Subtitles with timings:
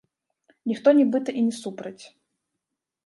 [0.71, 2.03] Ніхто нібыта й не супраць.